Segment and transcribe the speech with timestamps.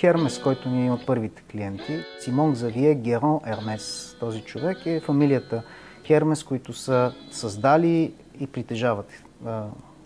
[0.00, 4.16] Хермес, който ни е от първите клиенти, Симон Завие Герон Ермес.
[4.20, 5.62] Този човек е фамилията
[6.04, 9.12] Хермес, които са създали и притежават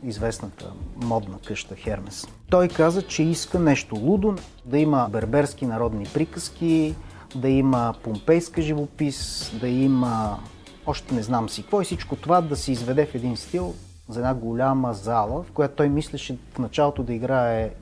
[0.04, 2.26] известната модна къща Хермес.
[2.50, 4.34] Той каза, че иска нещо лудо,
[4.64, 6.94] да има берберски народни приказки,
[7.34, 10.38] да има помпейска живопис, да има
[10.86, 13.74] още не знам си какво и всичко това да се изведе в един стил
[14.08, 17.72] за една голяма зала, в която той мислеше в началото да играе е,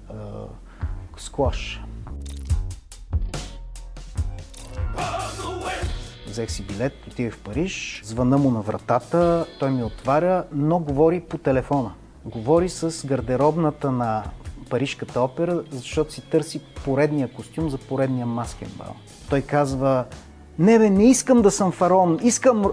[1.17, 1.81] сквош.
[6.27, 11.21] Взех си билет, отидах в Париж, звъна му на вратата, той ми отваря, но говори
[11.21, 11.93] по телефона.
[12.25, 14.25] Говори с гардеробната на
[14.71, 18.95] Парижката опера, защото си търси поредния костюм за поредния маскен бал.
[19.31, 20.05] Той казва,
[20.59, 22.65] не бе, не искам да съм фараон, искам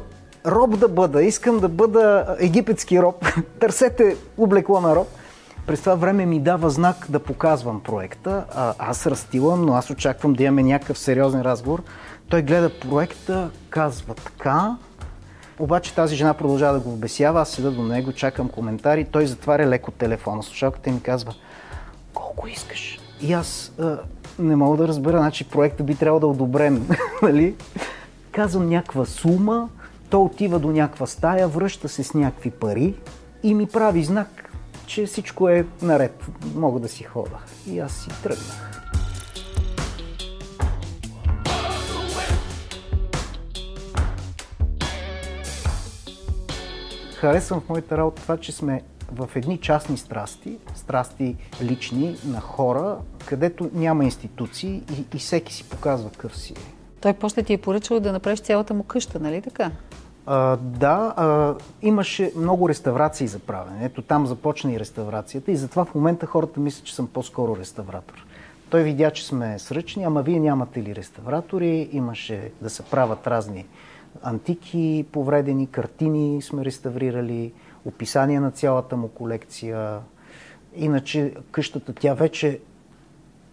[0.45, 3.25] роб да бъда, искам да бъда египетски роб.
[3.59, 5.07] Търсете облекло на роб.
[5.67, 8.45] През това време ми дава знак да показвам проекта.
[8.55, 11.83] А, аз разтилам, но аз очаквам да имаме някакъв сериозен разговор.
[12.29, 14.77] Той гледа проекта, казва така,
[15.59, 19.67] обаче тази жена продължава да го обесява, аз седа до него, чакам коментари, той затваря
[19.67, 20.43] леко телефона.
[20.43, 21.33] Слушалката ми казва,
[22.13, 22.99] колко искаш?
[23.21, 23.97] И аз а,
[24.39, 26.89] не мога да разбера, значи проекта би трябвало да е одобрен,
[27.21, 27.55] нали?
[28.31, 29.69] Казвам някаква сума,
[30.09, 32.95] той отива до някаква стая, връща се с някакви пари
[33.43, 34.53] и ми прави знак,
[34.85, 37.37] че всичко е наред, мога да си хода.
[37.67, 38.81] И аз си тръгнах.
[47.15, 52.97] Харесвам в моята работа това, че сме в едни частни страсти, страсти лични на хора,
[53.25, 56.78] където няма институции и, и всеки си показва къв си е.
[57.01, 59.71] Той после ти е поръчал да направиш цялата му къща, нали така?
[60.25, 63.85] А, да, а, имаше много реставрации за правене.
[63.85, 68.25] Ето там започна и реставрацията и затова в момента хората мислят, че съм по-скоро реставратор.
[68.69, 71.89] Той видя, че сме сръчни, ама вие нямате ли реставратори?
[71.91, 73.65] Имаше да се правят разни
[74.23, 77.53] антики, повредени картини сме реставрирали,
[77.85, 79.99] описания на цялата му колекция.
[80.75, 82.59] Иначе къщата, тя вече,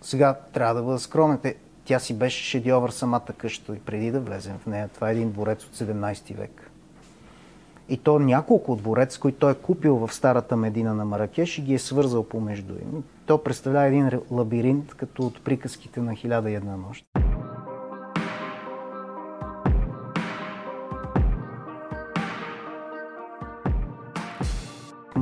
[0.02, 1.38] сега трябва да бъда скромен,
[1.86, 4.88] тя си беше шедьовър самата къща и преди да влезем в нея.
[4.94, 6.70] Това е един дворец от 17 век.
[7.88, 11.74] И то няколко дворец, които той е купил в старата Медина на Маракеш и ги
[11.74, 13.04] е свързал помежду им.
[13.26, 17.04] То представлява един лабиринт, като от приказките на Хиляда и една нощ.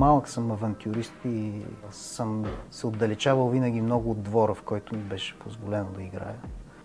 [0.04, 1.52] Малък съм авантюрист и
[1.90, 6.36] съм се отдалечавал винаги много от двора, в който ми беше позволено да играя.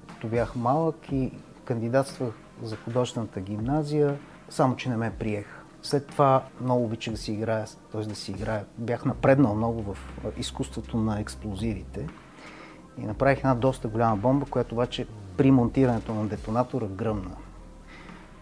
[0.07, 1.31] Като бях малък и
[1.66, 4.19] кандидатствах за художествената гимназия,
[4.50, 5.46] само че не ме приех.
[5.81, 8.02] След това много обичах да си играя, т.е.
[8.02, 8.66] да си играя.
[8.78, 9.97] Бях напреднал много в
[10.38, 12.07] изкуството на експлозивите
[12.97, 15.07] и направих една доста голяма бомба, която обаче
[15.38, 17.36] при монтирането на детонатора гръмна.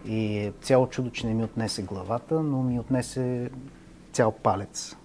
[0.04, 3.50] И е цяло чудо, че не ми отнесе главата, но ми отнесе
[4.18, 4.96] цял палец.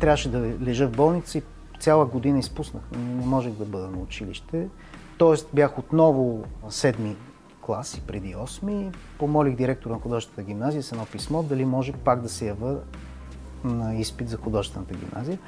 [0.00, 1.42] Трябваше да лежа в болница и
[1.80, 2.82] цяла година изпуснах.
[2.96, 4.68] Не можех да бъда на училище.
[5.18, 7.16] Тоест бях отново седми
[7.60, 12.20] клас и преди 8 помолих директора на художествената гимназия с едно писмо дали може пак
[12.20, 12.76] да се ява
[13.64, 15.38] на изпит за художествената гимназия.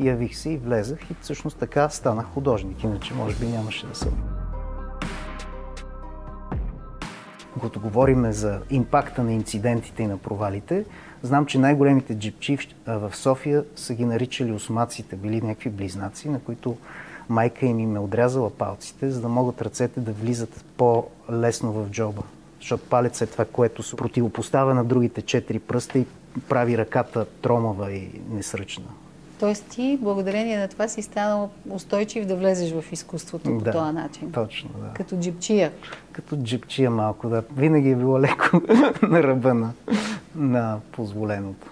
[0.00, 4.31] Явих се и влезах и всъщност така станах художник, иначе може би нямаше да съм.
[7.52, 10.84] Когато говорим за импакта на инцидентите и на провалите,
[11.22, 16.76] знам, че най-големите джипчи в София са ги наричали осмаците, били някакви близнаци, на които
[17.28, 22.22] майка им им е отрязала палците, за да могат ръцете да влизат по-лесно в джоба.
[22.60, 26.06] Защото палец е това, което се противопоставя на другите четири пръста и
[26.48, 28.84] прави ръката тромава и несръчна.
[29.40, 33.92] Тоест ти, благодарение на това, си станал устойчив да влезеш в изкуството по да, този
[33.92, 34.32] начин.
[34.32, 34.94] Точно, да.
[34.94, 35.72] Като джипчия.
[36.12, 37.42] Като джипчия малко, да.
[37.56, 38.60] Винаги е било леко
[39.02, 39.72] на ръба на,
[40.34, 41.68] на позволеното.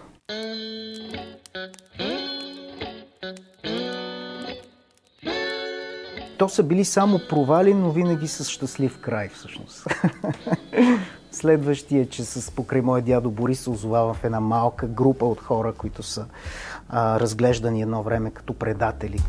[6.39, 9.87] То са били само провали, но винаги с щастлив край, всъщност.
[11.33, 15.73] Следващия, че с покрай моя дядо Борис се озовава в една малка група от хора,
[15.73, 16.27] които са
[16.93, 19.21] а, разглеждани едно време като предатели.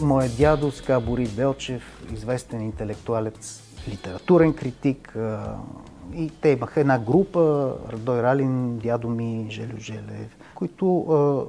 [0.00, 5.56] Моят дядо, сега Борис Белчев, известен интелектуалец, литературен критик, а,
[6.14, 11.44] и те имаха една група, Радой Ралин, дядо ми, Желю Желев, които а,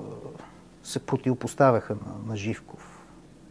[0.84, 3.00] се противопоставяха на, на Живков.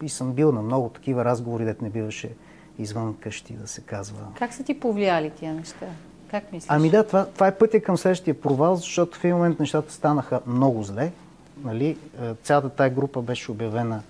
[0.02, 2.34] И съм бил на много такива разговори, дет не биваше
[2.78, 4.26] извън къщи да се казва.
[4.38, 5.86] Как са ти повлияли тия неща?
[6.30, 6.70] Как мислиш?
[6.70, 10.40] Ами да, това, това е пътя към следващия провал, защото в един момент нещата станаха
[10.46, 11.12] много зле.
[11.64, 11.96] Нали?
[12.22, 14.02] Е, цялата тая група беше обявена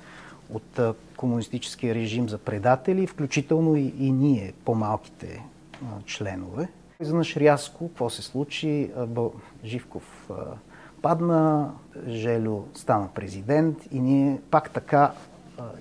[0.53, 5.43] от е, комунистическия режим за предатели, включително и, и ние, по-малките
[6.06, 6.69] членове.
[7.00, 8.91] Изведнъж рязко, какво се случи?
[9.65, 10.31] Живков
[11.03, 11.70] падна,
[12.09, 15.12] Желю стана президент и ние пак така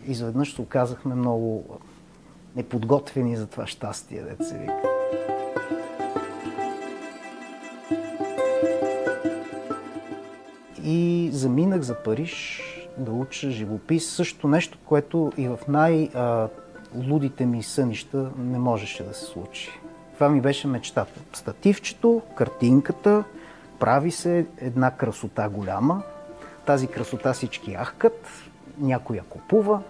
[0.07, 1.79] изведнъж се оказахме много
[2.55, 4.96] неподготвени за това щастие, се вика.
[10.89, 12.61] И заминах за Париж
[12.97, 14.09] да уча живопис.
[14.09, 19.69] Също нещо, което и в най-лудите ми сънища не можеше да се случи.
[20.13, 21.19] Това ми беше мечтата.
[21.33, 23.23] Стативчето, картинката,
[23.79, 26.03] прави се една красота голяма.
[26.65, 28.27] Тази красота всички ахкат,
[28.79, 29.81] някой я купува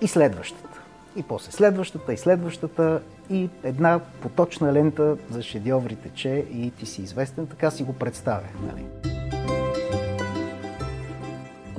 [0.00, 0.80] и следващата.
[1.16, 7.02] И после следващата и следващата и една поточна лента за шедьоври тече и ти си
[7.02, 8.48] известен, така си го представя.
[8.66, 9.11] Нали?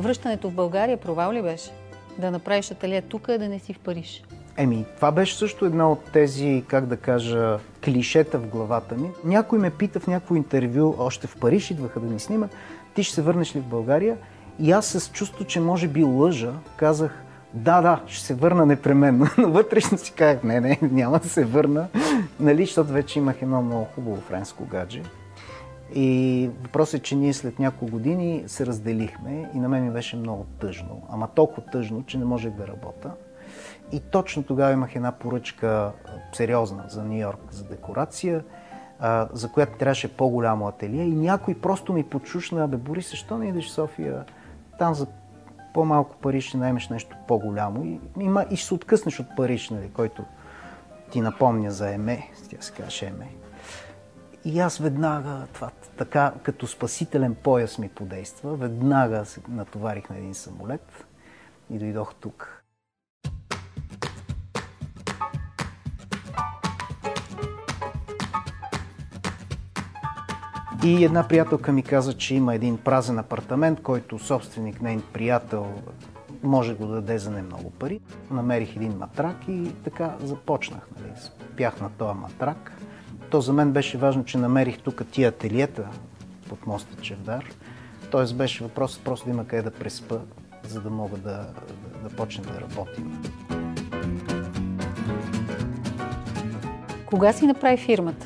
[0.03, 1.71] Връщането в България провал ли беше?
[2.17, 4.23] Да направиш ателие тук, а да не си в Париж?
[4.57, 9.09] Еми, това беше също една от тези, как да кажа, клишета в главата ми.
[9.23, 12.55] Някой ме пита в някакво интервю, още в Париж идваха да ни снимат,
[12.95, 14.17] ти ще се върнеш ли в България?
[14.59, 17.23] И аз с чувство, че може би лъжа, казах,
[17.53, 19.27] да, да, ще се върна непременно.
[19.37, 21.87] Но вътрешно си казах, не, не, няма да се върна,
[22.39, 25.01] нали, защото вече имах едно много хубаво френско гадже.
[25.95, 30.15] И въпросът е, че ние след няколко години се разделихме и на мен ми беше
[30.15, 31.01] много тъжно.
[31.09, 33.11] Ама толкова тъжно, че не можех да работя.
[33.91, 35.91] И точно тогава имах една поръчка
[36.33, 38.43] сериозна за Нью Йорк за декорация,
[39.33, 41.03] за която трябваше по-голямо ателие.
[41.03, 44.25] И някой просто ми подшушна, бе, Борис, защо не идеш в София?
[44.79, 45.07] Там за
[45.73, 47.85] по-малко пари ще наймеш нещо по-голямо.
[47.85, 50.23] И, има, и ще се откъснеш от Париж, нали, който
[51.11, 53.27] ти напомня за Еме, тя се казваше Еме.
[54.45, 60.33] И аз веднага, това така като спасителен пояс ми подейства, веднага се натоварих на един
[60.33, 61.05] самолет
[61.69, 62.63] и дойдох тук.
[70.85, 75.73] И една приятелка ми каза, че има един празен апартамент, който собственик, нейн приятел,
[76.43, 77.99] може да го даде за не много пари.
[78.31, 80.87] Намерих един матрак и така започнах.
[80.99, 81.11] Нали.
[81.19, 82.71] Спях на този матрак.
[83.33, 85.87] То за мен беше важно, че намерих тук тия ателиета
[86.49, 87.45] под моста Чевдар.
[88.11, 90.17] Тоест беше въпрос просто да има къде да преспа,
[90.67, 93.23] за да мога да, да, да почне да работим.
[97.05, 98.25] Кога си направи фирмата?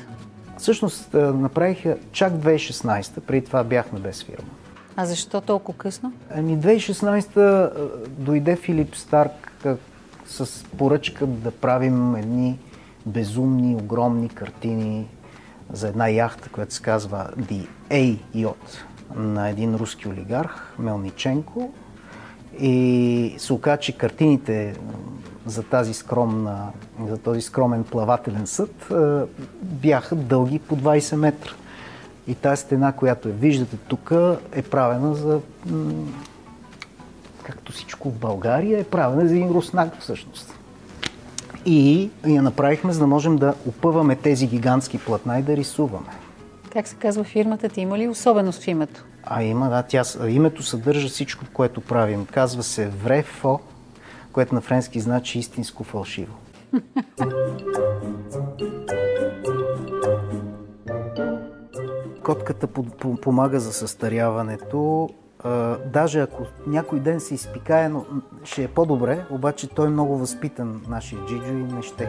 [0.58, 4.48] Всъщност направиха чак 2016, преди това бяхме без фирма.
[4.96, 6.12] А защо толкова късно?
[6.34, 7.70] Ами 2016
[8.08, 9.52] дойде Филип Старк
[10.26, 12.58] с поръчка да правим едни
[13.08, 15.06] безумни, огромни картини
[15.72, 18.78] за една яхта, която се казва The A Yacht
[19.14, 21.72] на един руски олигарх, Мелниченко.
[22.60, 24.76] И се оказа, че картините
[25.46, 26.66] за, тази скромна,
[27.08, 28.92] за този скромен плавателен съд
[29.62, 31.50] бяха дълги по 20 метра.
[32.26, 34.12] И тази стена, която я виждате тук,
[34.52, 35.40] е правена за,
[37.42, 40.57] както всичко в България, е правена за един руснак всъщност.
[41.66, 46.08] И я направихме, за да можем да опъваме тези гигантски платна и да рисуваме.
[46.72, 47.80] Как се казва фирмата ти?
[47.80, 49.04] Има ли особеност в името?
[49.24, 49.82] А има, да.
[49.82, 52.26] Тя, името съдържа всичко, което правим.
[52.26, 53.60] Казва се Врефо,
[54.32, 56.34] което на френски значи истинско фалшиво.
[62.24, 62.66] Котката
[63.22, 65.08] помага за състаряването.
[65.86, 68.04] Даже ако някой ден се изпикае, но
[68.44, 72.08] ще е по-добре, обаче той е много възпитан, нашия Джиджо, и не ще.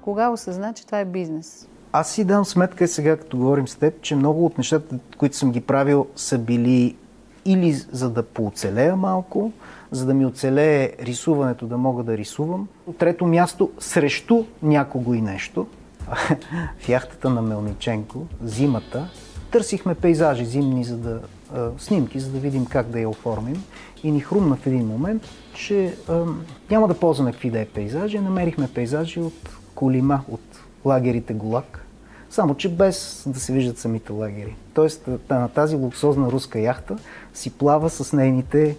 [0.00, 1.68] Кога осъзна, че това е бизнес?
[1.92, 5.52] Аз си дам сметка сега, като говорим с теб, че много от нещата, които съм
[5.52, 6.96] ги правил, са били
[7.44, 9.52] или за да пооцелея малко,
[9.90, 12.68] за да ми оцелее рисуването, да мога да рисувам.
[12.98, 15.66] Трето място, срещу някого и нещо.
[16.78, 19.08] в яхтата на Мелниченко, зимата,
[19.52, 21.20] търсихме пейзажи зимни, за да,
[21.54, 23.64] а, снимки, за да видим как да я оформим.
[24.04, 25.22] И ни хрумна в един момент,
[25.54, 26.24] че а,
[26.70, 28.18] няма да ползваме какви да е пейзажи.
[28.18, 30.40] Намерихме пейзажи от Колима, от
[30.84, 31.86] лагерите Голак,
[32.30, 34.56] само че без да се виждат самите лагери.
[34.74, 36.96] Тоест на тази луксозна руска яхта
[37.34, 38.76] си плава с нейните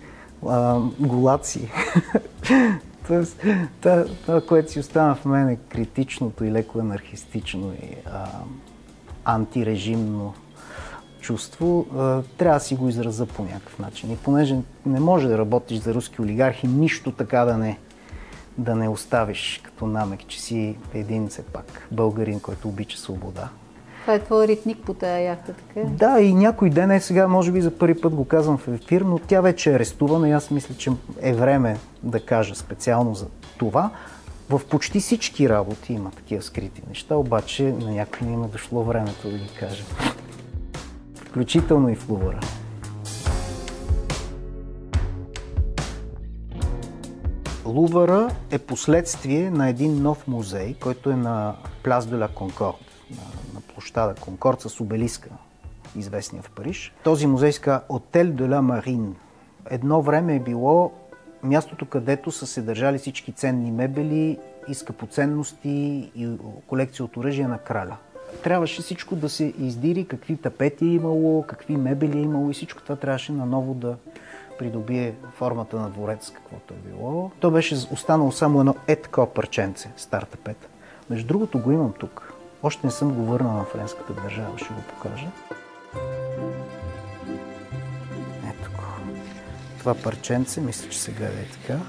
[0.48, 1.70] а, голаци.
[3.08, 3.42] Тоест,
[3.82, 8.28] това, това, което си остана в мен е критичното и леко анархистично и а,
[9.26, 10.34] антирежимно
[11.24, 11.86] чувство,
[12.38, 14.12] трябва да си го израза по някакъв начин.
[14.12, 17.80] И понеже не може да работиш за руски олигархи, нищо така да не
[18.58, 23.50] да не оставиш като намек, че си един все пак българин, който обича свобода.
[24.02, 25.88] Това е твой ритник по тази яхта, така?
[25.90, 29.02] Да, и някой ден е сега, може би за първи път го казвам в ефир,
[29.02, 33.28] но тя вече е арестувана и аз мисля, че е време да кажа специално за
[33.58, 33.90] това.
[34.50, 39.32] В почти всички работи има такива скрити неща, обаче на някой не има дошло времето
[39.32, 39.84] да ги кажа.
[41.34, 42.10] Включително и в
[47.66, 48.30] Лувъра.
[48.52, 52.76] Е последствие на един нов музей, който е на Пляс де ла Конкорд,
[53.12, 53.24] на,
[53.54, 55.30] на площада Конкорд с обелиска,
[55.96, 56.94] известния в Париж.
[57.04, 59.16] Този музей се казва Отел де ла Марин.
[59.70, 60.92] Едно време е било
[61.44, 66.38] мястото, където са се държали всички ценни мебели и скъпоценности и
[66.68, 67.98] колекция от оръжия на краля.
[68.44, 72.82] Трябваше всичко да се издири, какви тапети е имало, какви мебели е имало и всичко
[72.82, 73.96] това трябваше наново да
[74.60, 77.32] придобие формата на дворец, каквото е било.
[77.40, 80.70] То беше останало само едно е такова парченце, стар тапет.
[81.10, 82.34] Между другото го имам тук.
[82.64, 85.28] Още не съм го върнал на френската държава, ще го покажа.
[88.50, 88.70] Ето.
[89.80, 91.80] Това парченце, мисля, че сега е така,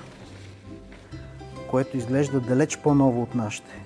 [1.70, 3.80] което изглежда далеч по-ново от нашите.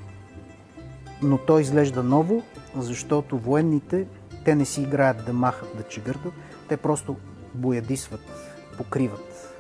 [1.23, 2.43] Но то изглежда ново,
[2.77, 4.07] защото военните,
[4.45, 6.33] те не си играят да махат, да чегъртат,
[6.69, 7.17] те просто
[7.55, 8.21] боядисват,
[8.77, 9.55] покриват.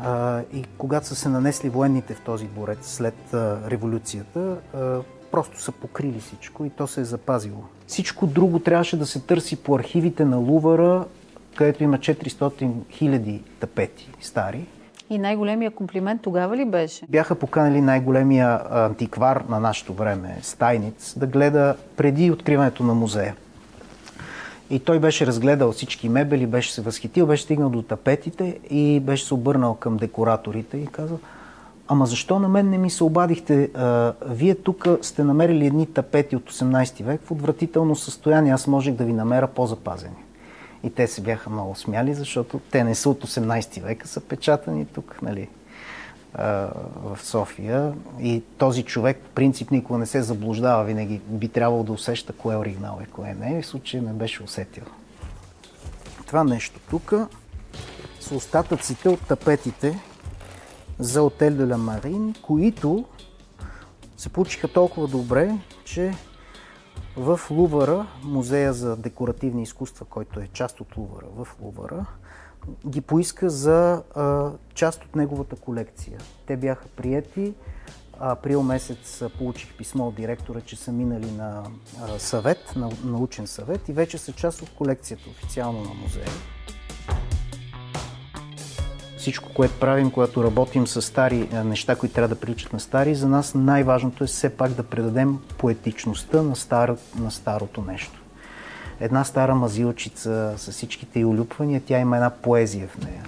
[0.00, 5.60] А, и когато са се нанесли военните в този борец след а, революцията, а, просто
[5.60, 7.64] са покрили всичко и то се е запазило.
[7.86, 11.04] Всичко друго трябваше да се търси по архивите на Лувара,
[11.56, 14.66] където има 400 хиляди тапети стари.
[15.10, 17.06] И най-големия комплимент тогава ли беше?
[17.08, 23.34] Бяха поканали най-големия антиквар на нашето време, Стайниц, да гледа преди откриването на музея.
[24.70, 29.24] И той беше разгледал всички мебели, беше се възхитил, беше стигнал до тапетите и беше
[29.24, 31.18] се обърнал към декораторите и казал,
[31.88, 33.70] ама защо на мен не ми се обадихте?
[33.74, 38.94] А, вие тук сте намерили едни тапети от 18 век в отвратително състояние, аз можех
[38.94, 40.27] да ви намеря по-запазени.
[40.84, 44.86] И те се бяха много смяли, защото те не са от 18 века, са печатани
[44.86, 45.48] тук, нали,
[46.34, 47.92] в София.
[48.20, 52.58] И този човек, принцип, никога не се заблуждава, винаги би трябвало да усеща кое е
[52.58, 53.62] оригинал и кое не.
[53.62, 54.84] В случай не беше усетил.
[56.26, 57.14] Това нещо тук
[58.20, 60.00] са остатъците от тапетите
[60.98, 63.04] за Отел де ла Марин, които
[64.16, 66.14] се получиха толкова добре, че
[67.16, 72.06] в Лувара, музея за декоративни изкуства, който е част от Лувара, в Лувара,
[72.86, 76.18] ги поиска за а, част от неговата колекция.
[76.46, 77.54] Те бяха приети.
[78.20, 81.64] Април месец получих писмо от директора, че са минали на
[82.18, 86.28] съвет, на научен съвет и вече са част от колекцията официално на музея.
[89.18, 93.28] Всичко, което правим, когато работим с стари неща, които трябва да приличат на стари, за
[93.28, 98.22] нас най-важното е все пак да предадем поетичността на, стар, на старото нещо
[99.00, 103.24] една стара мазилчица с всичките й улюпвания, тя има една поезия в нея.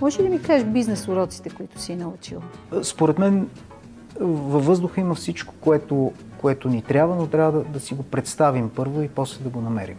[0.00, 2.42] Може ли ми кажеш бизнес уроците, които си научил?
[2.82, 3.48] Според мен
[4.20, 8.70] във въздуха има всичко, което, което ни трябва, но трябва да, да си го представим
[8.70, 9.96] първо и после да го намерим.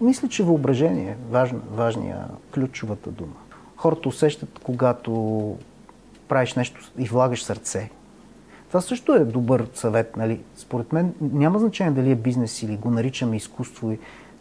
[0.00, 3.34] Мисля, че въображение е важна, важния, ключовата дума.
[3.76, 5.56] Хората усещат, когато
[6.28, 7.90] правиш нещо и влагаш сърце.
[8.68, 10.16] Това също е добър съвет.
[10.16, 10.40] Нали?
[10.56, 13.96] Според мен няма значение дали е бизнес или го наричаме изкуство.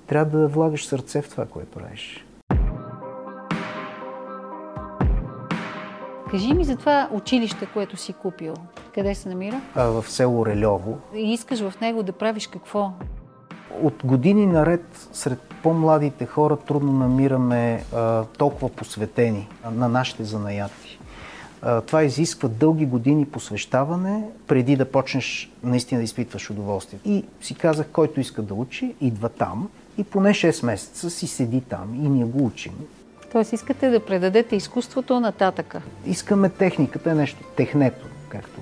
[0.07, 2.26] Трябва да влагаш сърце в това, което правиш.
[6.31, 8.53] Кажи ми за това училище, което си купил.
[8.93, 9.61] Къде се намира?
[9.75, 10.97] А, в село Релево.
[11.15, 12.91] И искаш в него да правиш какво?
[13.81, 20.99] От години наред сред по-младите хора трудно намираме а, толкова посветени на нашите занаяти.
[21.85, 26.99] Това изисква дълги години посвещаване, преди да почнеш наистина да изпитваш удоволствие.
[27.05, 31.61] И си казах, който иска да учи, идва там и поне 6 месеца си седи
[31.61, 32.73] там и ние го учим.
[33.31, 35.81] Тоест искате да предадете изкуството нататъка?
[36.05, 38.61] Искаме техниката, е нещо, технето, както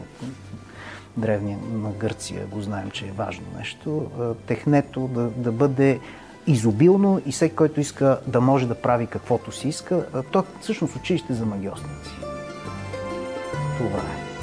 [1.18, 4.12] древния на Гърция го знаем, че е важно нещо.
[4.48, 6.00] Технето да, да бъде
[6.48, 10.24] изобилно и всеки, който иска да може да прави каквото си иска.
[10.32, 12.12] То всъщност училище за магиосници.
[13.78, 14.35] Това е.